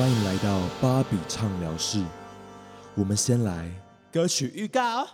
[0.00, 2.02] 欢迎来到芭比畅聊室。
[2.94, 3.70] 我们先来
[4.10, 5.06] 歌曲预告。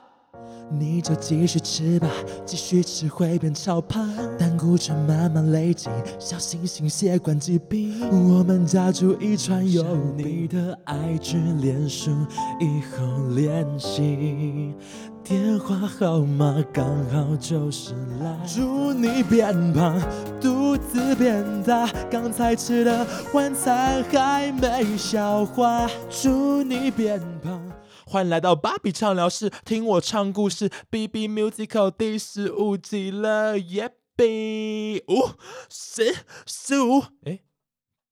[0.70, 2.08] 你就继续吃吧，
[2.44, 4.08] 继续吃会变超胖，
[4.56, 8.00] 胆固醇慢慢累积，小心心血管疾病。
[8.08, 9.84] 我们家族遗传有
[10.16, 12.10] 你的爱之脸书，
[12.58, 14.74] 以后联系，
[15.22, 18.34] 电话号码刚好就是来。
[18.46, 20.00] 祝你变胖，
[20.40, 25.86] 肚子变大，刚才吃的晚餐还没消化。
[26.08, 27.60] 祝你变胖。
[28.06, 30.70] 欢迎来到芭比畅聊室，听我唱故事。
[30.88, 35.34] B B Musical 第十五集了，耶比五
[35.68, 37.04] 十十五。
[37.24, 37.40] 哎，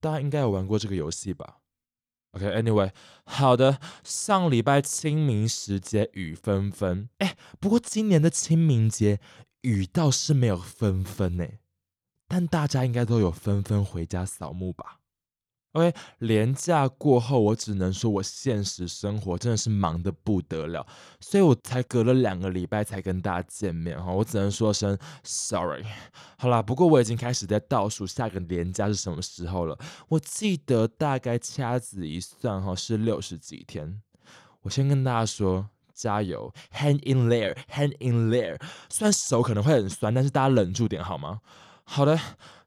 [0.00, 1.58] 大家应该有玩过这个游戏吧
[2.32, 2.92] ？OK，Anyway，
[3.24, 3.80] 好的。
[4.02, 9.20] 上礼拜清明时节雨纷纷，哎，不过今年的清明节
[9.62, 11.46] 雨倒是没有纷纷呢，
[12.28, 15.00] 但大家应该都有纷纷回家扫墓吧
[15.74, 20.86] ？OK，年假过后，我只能说我现实生活真的是忙得不得了，
[21.20, 25.84] 所以我才隔了两个礼拜才跟大家见面哈，我只能说声 sorry。
[26.38, 29.76] 好啦，不过我已经开始在倒数下个年假是什么时候了，
[30.08, 34.00] 我记得大概掐指一算哈是六十几天。
[34.62, 38.60] 我先跟大家说，加油，hang in there，hang in there。
[38.88, 41.40] 虽然手可能会很酸，但是大家忍住点好吗？
[41.82, 42.18] 好的。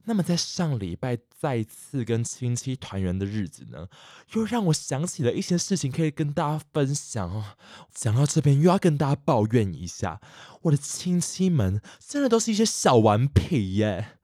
[0.08, 3.90] 那么在上礼拜再次跟亲戚团圆的日子呢，
[4.34, 7.58] 又让我想起了一些事情可以跟大家分享哦。
[7.94, 10.22] 讲到这边又要跟大家抱怨一下，
[10.62, 14.18] 我的亲戚们真的都是一些小顽皮耶。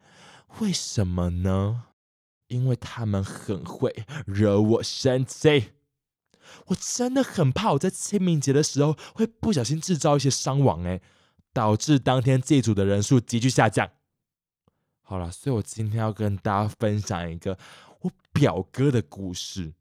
[0.59, 1.83] 为什么呢？
[2.47, 5.71] 因为他们很会惹我生气。
[6.67, 11.01] 我真的很怕我在清明节的时候会不小心制造一些伤亡诶，
[11.51, 13.89] 导致当天祭祖的人数急剧下降。
[15.03, 17.57] 好了，所以我今天要跟大家分享一个
[18.01, 19.73] 我表哥的故事。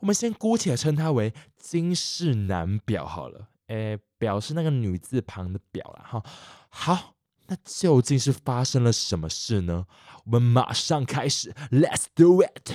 [0.00, 6.22] 我们先姑且称他为金氏男表好了，诶，表是那个女字旁的表了哈。
[6.68, 7.14] 好，
[7.46, 9.86] 那究竟是发生了什么事呢？
[10.24, 12.72] 我们马上开始，Let's do it。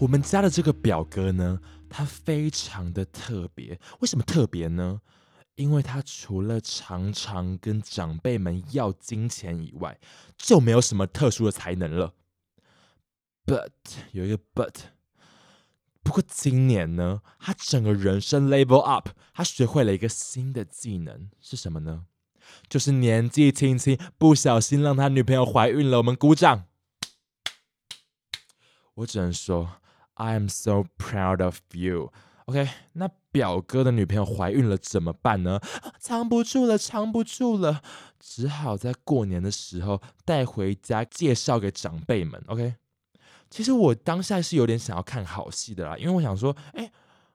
[0.00, 3.78] 我们家的这个表哥呢，他非常的特别。
[4.00, 5.02] 为什么特别呢？
[5.56, 10.00] 因为他除了常常跟长辈们要金钱以外，
[10.38, 12.14] 就没有什么特殊的才能了。
[13.44, 13.72] But
[14.12, 14.74] 有一个 But，
[16.02, 22.06] 不过今年呢，他整个人生 level up，他学会了一个新的技能，是什么呢？
[22.70, 25.98] 就是年纪轻轻不小心让他女朋友怀孕了。
[25.98, 26.64] 我们鼓掌。
[28.94, 29.76] 我只能说。
[30.20, 32.12] I am so proud of you.
[32.44, 35.58] OK，那表哥的女朋友怀孕了怎么办呢？
[35.98, 37.80] 藏不住了，藏不住了，
[38.18, 42.38] 只好在过年的时候带回家介绍给长辈们。
[42.48, 42.74] OK，
[43.48, 46.92] 其实我当下是有点想要看好戏的啦，因为我想说，哎，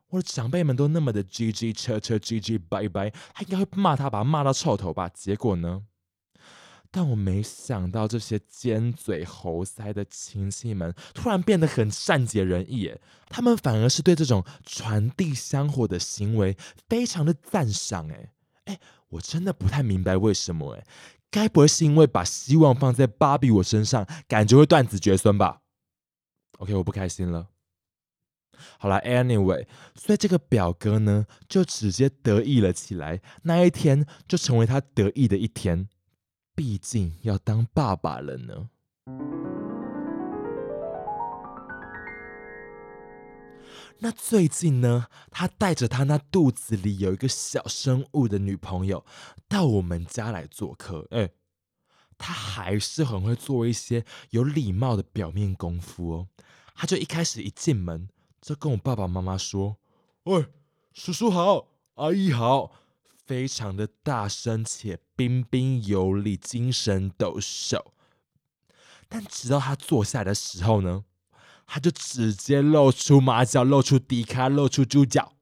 [0.10, 5.10] 我的长辈们都那么的 GG 车车 GG 拜拜，他应该会骂他，把他骂到臭头吧？
[5.10, 5.82] 结果呢？
[6.98, 13.02] 但我没想到，这些尖嘴猴腮的亲戚们突然变得很善解人意，耶！
[13.28, 16.56] 他们反而是对这种传递香火的行为
[16.88, 18.32] 非常的赞赏，哎
[18.64, 18.80] 哎，
[19.10, 20.86] 我真的不太明白为什么，哎，
[21.30, 25.64] 该不会是因为把希望放在芭比我身上，感觉会断子绝孙吧
[26.60, 27.50] ？OK，我不开心了。
[28.80, 35.90] 好了，Anyway，所以这个表哥呢，就直接得意了起来，那一天就成为他得意的一天。
[36.56, 38.70] 毕竟要当爸爸了呢。
[44.00, 49.06] 那最近呢，他带着他那肚子里有一个小生物的女朋友
[49.48, 51.08] 到我们家来做客。
[51.12, 51.32] 哎，
[52.18, 56.28] 他还是很会做一些有礼貌的表面功夫哦。
[56.74, 58.10] 他就一开始一进门
[58.42, 59.78] 就跟我爸爸妈妈说
[60.24, 60.46] ：“喂，
[60.94, 62.72] 叔叔好，阿姨好。”
[63.26, 67.84] 非常的大声且彬彬有礼、精神抖擞，
[69.10, 71.06] 但直到他坐下的时候呢，
[71.66, 75.34] 他就直接露出马脚、露出底卡、露出猪脚。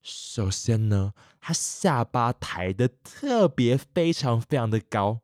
[0.00, 5.20] 首先呢，他下巴抬的特别非常非常的高，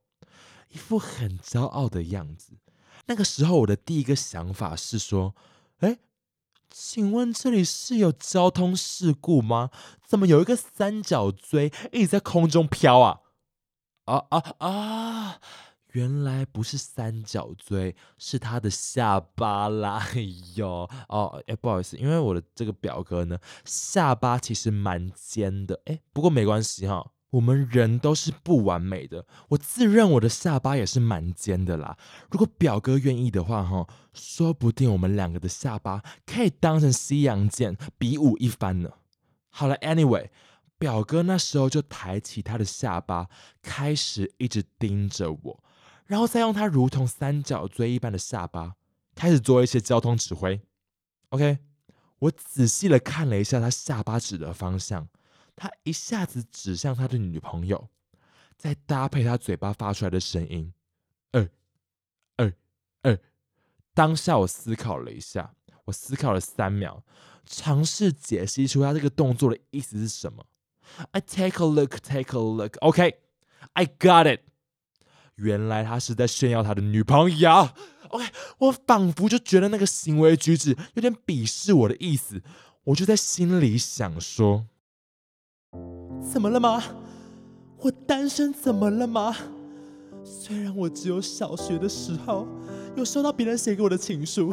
[0.70, 2.59] 一副很骄傲的样子。
[3.06, 5.37] 那个时候，我的第一个想法是说，
[5.79, 5.99] 哎。
[6.72, 9.70] 请问这里是有交通事故吗？
[10.06, 13.20] 怎么有一个三角锥一直在空中飘啊？
[14.06, 15.40] 啊啊啊！
[15.92, 19.98] 原来不是三角锥，是他的下巴啦！
[20.14, 20.26] 哎
[20.56, 31.96] 呦，哦，哎，不好意思，因为我的这个表哥呢，下巴其实蛮尖的，哎，不过没关系哈，我们人都是不完美的，我自认我的下巴也是蛮尖的啦。
[32.31, 38.90] 如果表哥愿意的话，哈，说不定我们两个的下巴可以当成西洋剑，比武一番呢。
[39.49, 40.29] 好了，Anyway，
[40.76, 43.29] 表哥那时候就抬起他的下巴，
[43.62, 45.64] 开始一直盯着我，
[46.05, 48.75] 然后再用他如同三角锥一般的下巴，
[49.14, 50.61] 开始做一些交通指挥。
[51.31, 51.61] OK，
[52.19, 55.08] 我仔细的看了一下他下巴指的方向。
[55.62, 57.88] 他一下子指向他的女朋友，
[58.59, 60.75] 再搭配他嘴巴发出来的声音，
[61.31, 61.49] 二
[62.37, 62.53] 二
[63.03, 63.17] 二。
[63.94, 65.55] 当下我思考了一下，
[65.85, 67.05] 我思考了三秒，
[67.47, 70.44] 尝试解析出他这个动作的意思是什么。
[71.12, 72.76] I take a look, take a look.
[72.81, 73.20] OK,
[73.75, 74.41] I got it.
[75.37, 77.69] 原来他是在炫耀他的女朋友。
[78.09, 78.26] OK，
[78.59, 82.43] 我仿佛就觉得那个行为举止有点鄙视我的意思，
[82.82, 84.67] 我就在心里想说。
[86.22, 86.82] 怎么了吗？
[87.78, 89.34] 我单身怎么了吗？
[90.24, 92.46] 虽然我只有小学的时候
[92.96, 94.52] 有收到别人写给我的情书。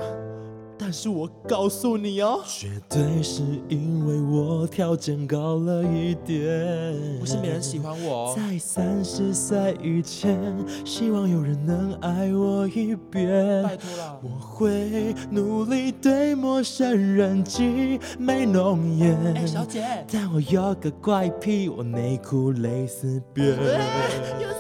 [0.89, 8.36] 但是我告诉你哦，绝对是因为我条件高了一点，不是没人喜欢我。
[8.36, 10.51] 在三十岁以前，
[10.83, 13.62] 希望有人能爱我一遍。
[13.62, 19.15] 拜托了，我会努力对陌生人挤眉弄眼。
[19.36, 23.56] 哎，小姐，但我有个怪癖，我内裤蕾丝边。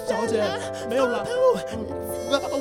[0.07, 0.43] 小姐，
[0.89, 1.25] 没有了。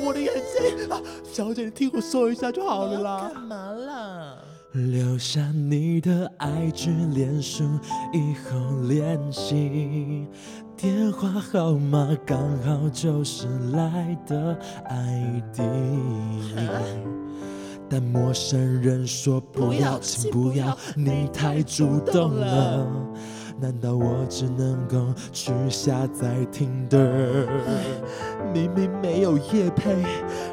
[0.05, 0.89] 我的眼睛，
[1.31, 3.31] 小姐，你听我说一下就好了啦。
[3.33, 4.37] 干嘛啦？
[4.71, 7.63] 留下你的 IG 脸书，
[8.13, 10.27] 以后联系。
[10.77, 15.59] 电话号码刚好就是来的 ID。
[17.89, 22.87] 但陌生人说不要，请不要，你太主动了。
[23.61, 27.47] 难道我只能够去下载听的？
[28.53, 30.03] 明明没有夜配，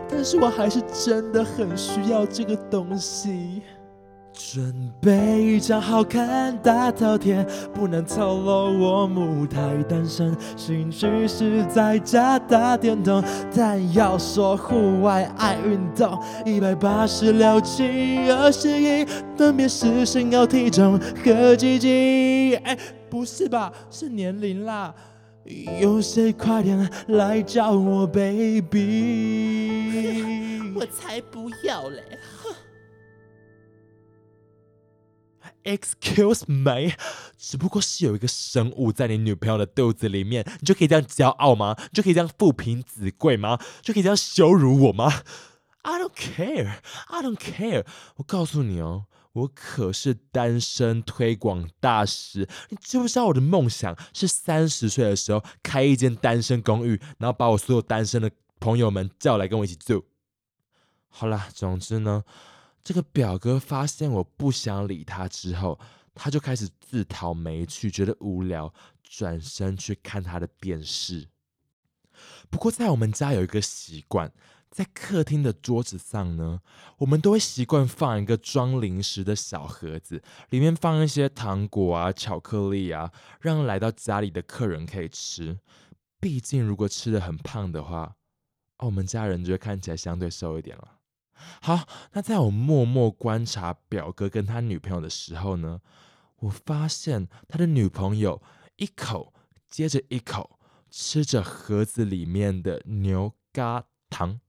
[0.08, 3.62] 但是我还是真的很需要这个东西。
[4.36, 7.42] 准备一张好看大头贴，
[7.72, 13.24] 不能透露我母胎单身，兴趣是在家打电动。
[13.56, 19.06] 但要说户外爱运动，一百八十六七二十一，
[19.36, 22.56] 分别是身高体重和鸡鸡。
[22.56, 22.76] 哎，
[23.08, 23.72] 不是吧？
[23.90, 24.94] 是年龄啦。
[25.80, 28.60] 有谁快点来叫我 baby？
[30.76, 32.02] 我才不要嘞！
[35.66, 36.94] Excuse me，
[37.36, 41.74] 只不过是有一个生物在你女朋友的肚子里面，你就可以这样骄傲吗？
[41.76, 43.58] 你就可以这样父凭子贵吗？
[43.82, 45.22] 就可以这样羞辱我吗
[45.82, 47.84] ？I don't care，I don't care。
[48.14, 52.48] 我告诉你哦，我可是单身推广大使。
[52.68, 58.30] 你知不知道我的梦想是三十岁的时候开一间单身公寓，然后把我所有单身的
[58.60, 60.04] 朋友们叫来跟我一起住？
[61.08, 62.22] 好啦，总之呢。
[62.86, 65.76] 这个表哥发现我不想理他之后，
[66.14, 68.72] 他就开始自讨没趣，觉得无聊，
[69.02, 71.26] 转身去看他的电视。
[72.48, 74.32] 不过在我们家有一个习惯，
[74.70, 76.60] 在客厅的桌子上呢，
[76.98, 85.58] 我们都会习惯放一个装零食的小盒子，里面放一些糖果啊、巧克力啊，让来到家里的客人可以吃。
[86.20, 88.14] 毕竟如果吃的很胖的话，
[88.78, 90.95] 哦我们家人就会看起来相对瘦一点了。
[91.60, 95.80] 好，那在我默默观察表哥跟他女朋友的时候呢，
[96.36, 98.42] 我发现他的女朋友
[98.76, 99.32] 一口
[99.68, 100.58] 接着一口
[100.90, 104.40] 吃着盒子里面的牛轧糖，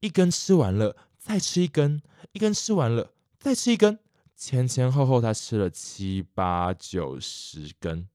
[0.00, 2.02] 一根吃完了再吃一根，
[2.32, 3.98] 一根吃完了再吃一根，
[4.34, 8.08] 前前后后他吃了七八九十根。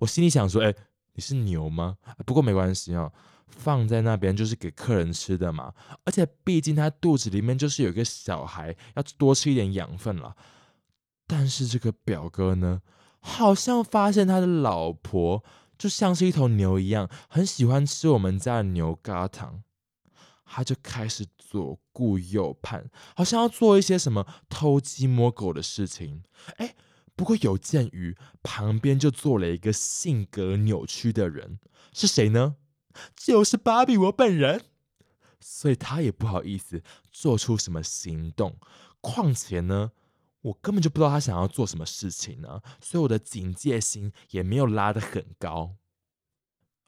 [0.00, 0.74] 我心里想说，哎，
[1.14, 1.98] 你是牛吗？
[2.24, 3.12] 不过没关系啊。
[3.46, 5.72] 放在那边就是给客人吃的嘛，
[6.04, 10.36] 而且毕竟他肚子里面就是有一个小孩，要多吃一点养分了。
[11.26, 12.82] 但是这个表哥呢，
[13.20, 15.44] 好像发现他的老婆
[15.76, 19.62] 就像是一头牛一样，很喜欢吃我们家的牛轧糖，
[20.44, 26.22] 他就开始左顾右盼，好像要做一些什么偷鸡摸狗的事情。
[26.58, 26.74] 哎，
[27.16, 31.58] 不过有鉴于旁边就坐了一个性格扭曲的人，
[31.92, 32.56] 是谁呢？
[33.14, 34.64] 就是芭比我本人，
[35.40, 38.56] 所以他也不好意思做出什么行动。
[39.00, 39.92] 况且呢，
[40.40, 45.76] 我根本就不知道他想要做什么事情呢，所以我的警戒心也没有拉得很高。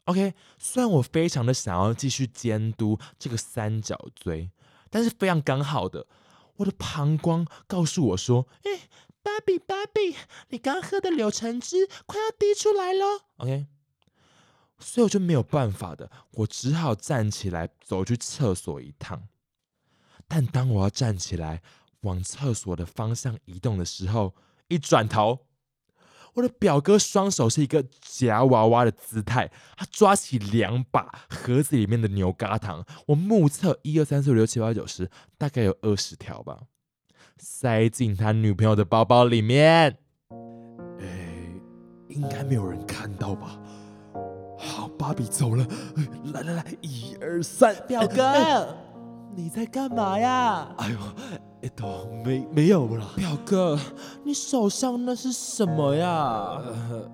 [0.05, 4.51] OK，虽然我非常的想要继续监督这个三角锥，
[4.89, 6.07] 但是非常刚好的，
[6.55, 8.89] 我的膀胱告诉我说：“哎，
[9.21, 10.15] 芭比芭比，
[10.49, 13.67] 你刚喝的柳橙汁快要滴出来了。” OK。
[14.79, 19.23] 所以我就没有办法的，我只好站起来走去厕所一趟。
[20.27, 21.61] 但当我要站起来
[22.01, 24.35] 往厕所的方向移动的时候，
[24.67, 25.47] 一转头，
[26.35, 36.61] 我的表哥双手是一个夹娃娃的姿态，他抓起两把盒子里面的牛轧糖，我目测一二三四五六七八九十，大概有二十条吧，
[37.37, 39.97] 塞进他女朋友的包包里面。
[40.99, 41.59] 哎，
[42.07, 43.59] 应该没有人看到吧？
[44.61, 45.65] 好，芭比走了。
[46.33, 48.67] 来来来，一二三，表哥，
[49.33, 50.67] 你在干嘛呀？
[50.77, 50.97] 哎呦，
[51.61, 51.85] 哎都
[52.25, 53.09] 没没有了。
[53.15, 53.79] 表哥，
[54.21, 56.61] 你手上那是什么呀？
[56.61, 57.09] 呃，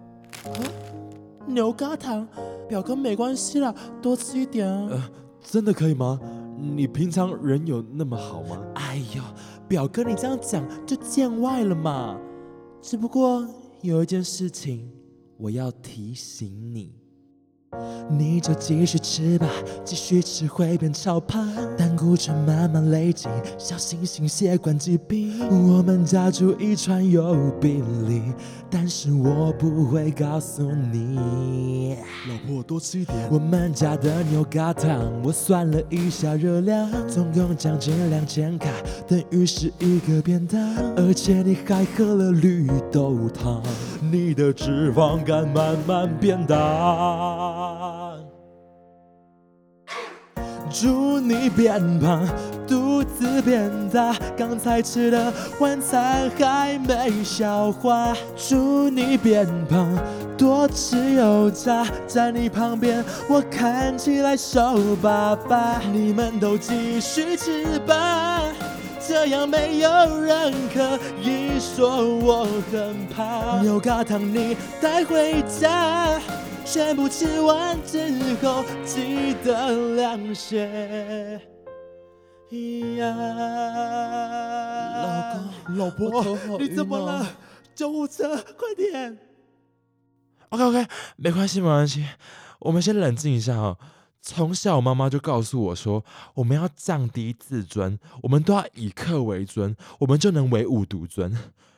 [1.46, 2.28] 牛轧糖。
[2.68, 4.88] 表哥没关系啦，多吃一点啊。
[4.90, 5.04] 呃，
[5.40, 6.20] 真的可以吗？
[6.58, 8.60] 你平常人有那么好吗？
[8.74, 9.22] 哎呦，
[9.68, 12.20] 表哥你这样讲就见外了嘛。
[12.82, 13.48] 只不过
[13.82, 14.92] 有一件事情
[15.38, 17.05] 我要提醒你。
[18.10, 19.48] 你就继续吃吧，
[19.84, 25.34] 继续吃会变超胖，胆固醇慢慢累积，小心心血管疾病。
[25.50, 28.22] 我们家住一川有病例，
[28.70, 31.96] 但是我不会告诉你。
[32.30, 33.18] 老婆多吃一点。
[33.32, 38.70] 我们家的牛轧糖，我算了一下热量，总共将近两千卡，
[39.08, 40.60] 等于是一个便当。
[40.96, 43.64] 而且你还喝了绿豆汤，
[44.12, 47.55] 你的脂肪肝慢慢变大。
[50.78, 52.28] 祝你变胖，
[52.68, 58.14] 肚子变大，刚才吃的晚餐还没消化。
[58.36, 59.98] 祝你变胖，
[60.38, 65.80] 多吃油炸，在你旁边我看起来瘦巴巴。
[65.94, 68.42] 你们都继续吃吧，
[69.00, 69.90] 这样没有
[70.20, 73.64] 人可以说我很胖。
[73.64, 76.20] 牛轧糖你带回家。
[76.66, 78.00] 全部吃完之
[78.44, 81.40] 后，记得量血
[82.98, 83.16] 压。
[85.76, 87.38] 老公，老婆，你怎么了？
[87.76, 89.16] 救护车，快点
[90.50, 92.04] ！OK OK，没关系没关系，
[92.60, 93.78] 我们先冷静一下哦。
[94.22, 96.04] 从小妈妈就告诉我说，
[96.34, 101.38] 我们要降低自尊，我们都要以客为尊，我们就能唯吾独尊。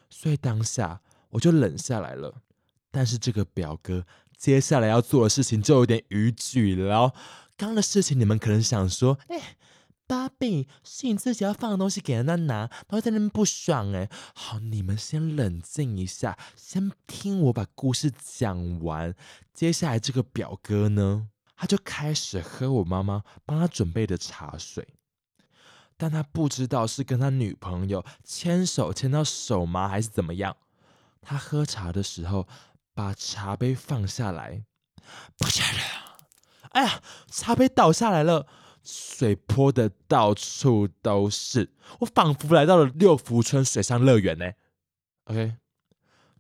[0.10, 1.02] 所以当下
[1.32, 2.34] 我就冷下来了。
[2.90, 4.06] 但是这个表哥。
[4.38, 7.14] 接下来要做的事情就有点逾矩了。
[7.58, 9.58] 刚刚的事情，你们可能想说：“哎，
[10.06, 19.16] 芭比，是你自己要放的东西给人家拿，然后在那边不爽。”哎，好，你们先冷静一下，先听我把故事讲完。
[19.56, 24.88] 接下来这个表哥呢，他就开始喝我妈妈帮他准备的茶水，
[25.98, 30.56] 但他不知道是跟他女朋友牵手牵到手麻还是怎么样。
[31.22, 32.48] 他喝茶的时候。
[32.98, 34.66] 把茶杯放下来，
[35.38, 36.18] 不见了！
[36.72, 37.00] 哎呀，
[37.30, 38.48] 茶杯倒下来了，
[38.84, 44.52] 水泼的到处都是，我仿佛来到了六福村水上乐园呢。
[45.26, 45.58] OK，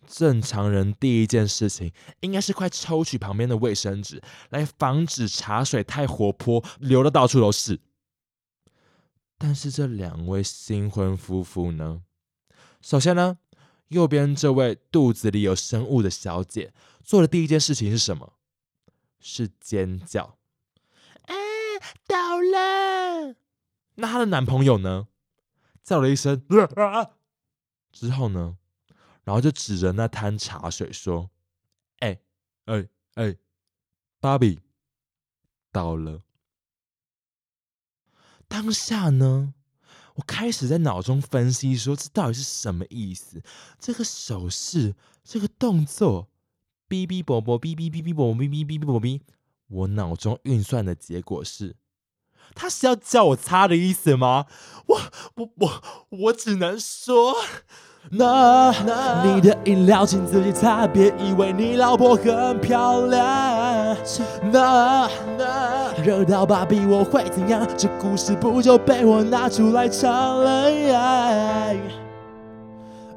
[0.07, 7.79] 正常人第一件事情应该是快抽取旁边的卫生纸，来防止茶水太活泼流的到处都是。
[9.37, 12.01] 但是这两位新婚夫妇呢？
[12.81, 13.37] 首先呢？
[13.89, 18.33] 右边这位肚子里有生物的小姐做的第一件事情是什么？
[19.19, 20.37] 是尖叫！
[21.23, 21.33] 啊，
[22.05, 23.35] 倒了！
[23.95, 25.07] 那她的男朋友呢？
[25.83, 27.11] 叫了一声啊，
[27.91, 28.57] 之后呢？
[29.23, 31.31] 然后就指着那滩茶水说
[31.99, 32.19] ：“哎
[32.65, 33.35] 哎哎，
[34.19, 34.61] 芭比
[35.71, 36.21] 倒了。”
[38.47, 39.53] 当下呢？
[40.17, 43.41] 我开始在脑中分析，说这到底是什么意思？
[43.79, 46.27] 这个手势，这个动作，
[46.89, 49.21] 哔哔啵啵，哔哔哔哔啵哔哔哔哔啵哔。
[49.67, 51.75] 我脑中运算的结果是，
[52.57, 54.45] 他是要叫我擦的意思吗？
[54.87, 54.99] 我
[55.35, 55.71] 我我
[56.09, 57.35] 我只能说。
[58.09, 58.71] 那
[59.25, 63.97] 你的饮料请自己擦，别以为你老婆很漂亮。
[64.49, 67.67] 那那热到芭比我会怎样？
[67.77, 71.73] 这故事不就被我拿出来唱了呀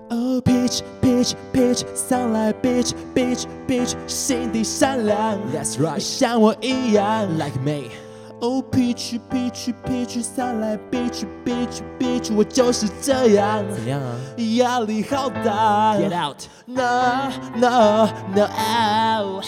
[0.08, 8.09] ？Oh peach peach peach，上来 bitch bitch bitch，心地善良，That's right，像我一样，Like me。
[8.40, 13.62] 哦，peach peach peach，上来 bitch bitch bitch，我就是这样。
[13.70, 14.16] 怎样啊？
[14.56, 15.94] 压力好大。
[15.96, 16.42] Get out。
[16.66, 19.42] No no no。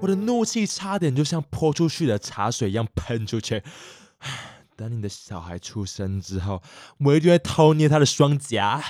[0.00, 3.62] 我的怒气差点就像泼出去的茶水一样喷出去。
[4.76, 6.62] 等你的小孩出生之后，
[6.98, 8.84] 我一定会偷捏他的双颊。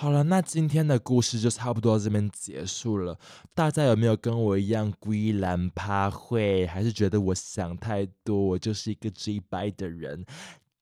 [0.00, 3.18] 好了，那今天的故事就差不多到这边结束了。
[3.52, 10.24] 大家有没有跟我一样归兰趴会，还是觉得我想太多，我就是一个 G 白的人？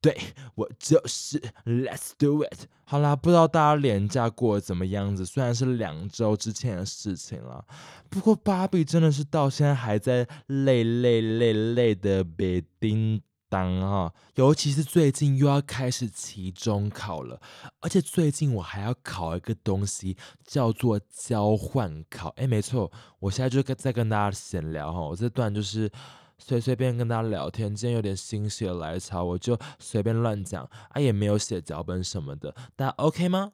[0.01, 0.17] 对
[0.55, 2.69] 我就是，Let's do it。
[2.85, 5.27] 好啦，不知道大家廉价过得怎么样子？
[5.27, 7.65] 虽然是两周之前的事情了，
[8.09, 14.13] 不过芭比真的是到现在还在累累累累的被叮当哈。
[14.35, 17.41] 尤其是最近又要开始期中考了，
[17.81, 22.29] 而且最近我还要考一个东西，叫做交换考。
[22.37, 22.91] 哎，没错，
[23.21, 25.91] 我现在就跟在跟大家闲聊哈，我这段就是。
[26.41, 33.51] 随随便跟大家聊天，今天有点心血来潮，我就随便乱讲啊，也没有写脚本什么的，大家 OK 吗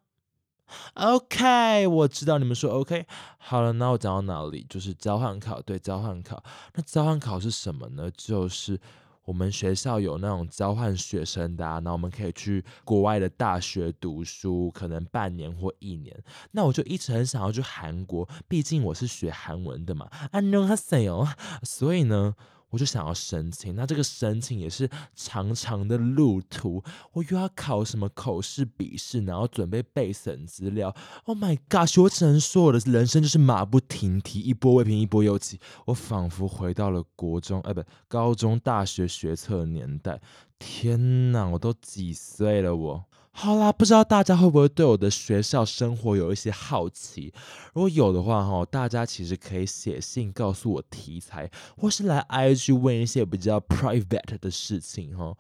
[0.93, 3.07] ？OK，我知道你们说 OK。
[3.39, 4.67] 好了，那我讲到哪里？
[4.69, 6.45] 就是交换考，对，交换考。
[6.75, 8.11] 那交换考是什么呢？
[8.15, 8.79] 就是
[9.25, 16.15] 我们学校有那种交换学生的，那我们可以去国外的大学读书，可能半年或一年。
[16.53, 20.09] 那我就一直很想要去韩国，毕竟我是学韩文的嘛。
[20.33, 21.29] 안녕하세 요，
[21.63, 22.35] 所以呢。
[22.75, 30.93] 我就想要申请，那这个申请也是长长的路途，我又要考什么口试、笔试，然后准备备审资料。
[31.25, 31.89] Oh my god！
[31.99, 35.61] 我只能说我的人生就是马不停蹄，一波未平一波又起。
[35.87, 40.21] 我仿佛回到了国中，哎，不，高中、大学学测年代。
[40.59, 42.75] 天哪，我都几岁了？
[42.75, 43.05] 我。
[43.37, 47.35] 好啦，不知道大家会不会对我的学校生活有一些好奇？
[47.75, 55.37] 如果有的话，哈，大家其实可以写信告诉我题材，或是来 IG 问一些比较 private 的事情，哈。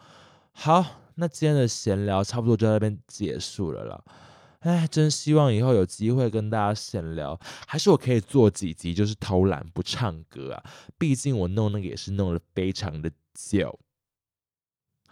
[0.50, 0.84] 好，
[1.14, 4.04] 那今天的闲聊差不多就在那边结束了啦。
[4.58, 10.64] 哎，真希望以后有机会跟大家闲聊，还是我可以做几集，就是偷懒不唱歌啊。
[10.98, 13.78] 毕竟我弄那个也是弄了非常的久。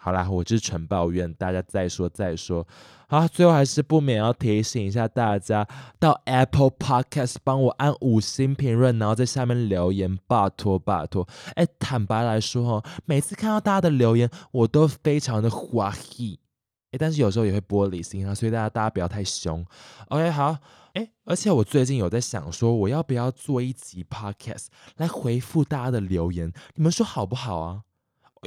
[0.05, 2.67] 好啦，我就是纯抱怨，大家再说再说。
[3.07, 5.65] 好，最后还是不免要提醒一下大家，
[6.01, 11.29] 到 Apple Podcast 帮我按五星评论，然后在下面留言，拜托拜托。
[11.55, 16.41] 哎，坦白来说哈，每次看到大家的留言，我都非常的欢喜。
[16.91, 19.65] 哎，但是有时候也会玻璃心啊，所以大家大家不要太凶。
[20.09, 20.59] OK，好。
[20.95, 26.53] 哎，而且我最近有在想说，我要不要做一集 Podcast 来回复大家的留言？
[26.75, 27.83] 你们说好不好啊？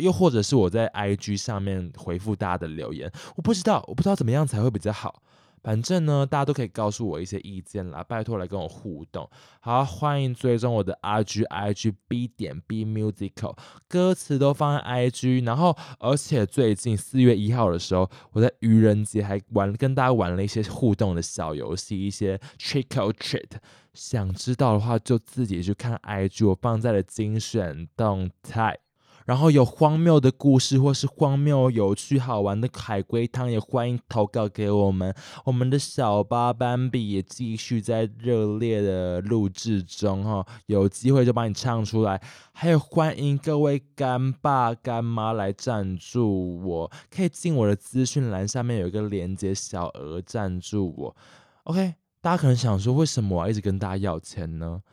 [0.02, 5.22] 又或者是我在 IG 上面回复大家的留言，我不知道，我不知道怎么样才会比较好。
[5.64, 9.28] 反正呢，大家都可以告诉我一些意见啦，拜托来跟我互动。
[9.62, 15.44] 好，欢迎追踪我的 IG IG B 点 B Musical，歌词都放在 IG。
[15.44, 23.54] 然后，而且最近四月一号的时候，我在愚人节还玩跟大家玩了一些互动的小游戏，一些 Trick or Treat。
[23.96, 28.78] 想知道的话，就自己去看 IG，我放在了精选动态。
[29.26, 35.14] 然后有荒谬的故事，或是荒谬、有趣、好玩的海龟汤，也欢迎投稿给我们。
[35.46, 42.22] 我们的小巴斑比也继续在热烈的录制中，哈，有机会就帮你唱出来。
[42.54, 51.16] 还有欢迎各位干爸干妈来赞助我，可以进我的资讯栏下面有一个连接，小额赞助我。
[51.64, 54.84] OK，大家可能想说，为什么我要一直跟大家要钱呢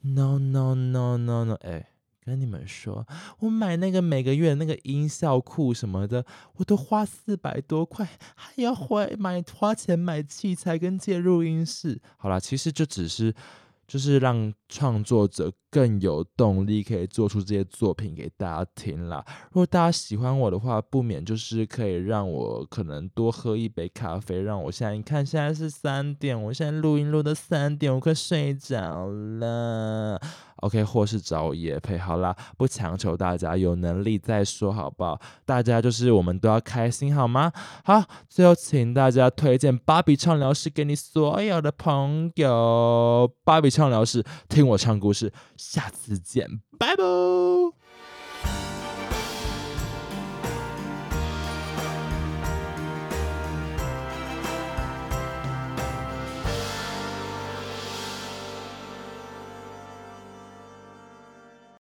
[0.00, 1.86] ？No No No No No，哎。
[2.26, 3.06] 跟你们说，
[3.38, 12.00] 我买那个每个月那个音效库什么的，我都花四百多块，还要花买花钱买器材跟借录音室。
[12.18, 13.32] 好啦，其实就只是。
[13.88, 19.24] 就是让创作者更有动力，可以做出这些作品给大家听啦。
[19.52, 30.20] 如果大家喜欢我的话，不免就是可以让我可能多喝一杯咖啡，让我现在你看现在是三点，我现在录音录到三点，我快睡着了。
[30.56, 35.20] OK，或是找我叶配，好啦，不强求大家，有能力再说好不好？
[35.44, 37.52] 大家就是我们都要开心好吗？
[37.84, 47.35] 好，最后请大家推荐芭比畅聊室给你所有的朋友，芭比畅聊室听我唱故事，下次见，拜拜。